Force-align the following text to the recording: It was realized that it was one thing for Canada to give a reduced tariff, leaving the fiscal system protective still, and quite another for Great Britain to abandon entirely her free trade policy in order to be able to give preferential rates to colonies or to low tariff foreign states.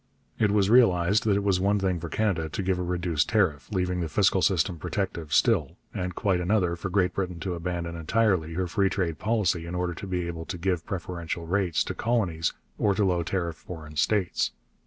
It 0.39 0.49
was 0.49 0.67
realized 0.67 1.25
that 1.25 1.35
it 1.35 1.43
was 1.43 1.59
one 1.59 1.77
thing 1.77 1.99
for 1.99 2.09
Canada 2.09 2.49
to 2.49 2.63
give 2.63 2.79
a 2.79 2.81
reduced 2.81 3.29
tariff, 3.29 3.71
leaving 3.71 3.99
the 4.01 4.09
fiscal 4.09 4.41
system 4.41 4.79
protective 4.79 5.31
still, 5.31 5.77
and 5.93 6.15
quite 6.15 6.41
another 6.41 6.75
for 6.75 6.89
Great 6.89 7.13
Britain 7.13 7.39
to 7.41 7.53
abandon 7.53 7.95
entirely 7.95 8.55
her 8.55 8.65
free 8.65 8.89
trade 8.89 9.19
policy 9.19 9.67
in 9.67 9.75
order 9.75 9.93
to 9.93 10.07
be 10.07 10.25
able 10.25 10.45
to 10.45 10.57
give 10.57 10.87
preferential 10.87 11.45
rates 11.45 11.83
to 11.83 11.93
colonies 11.93 12.51
or 12.79 12.95
to 12.95 13.05
low 13.05 13.21
tariff 13.21 13.57
foreign 13.57 13.95
states. 13.95 14.53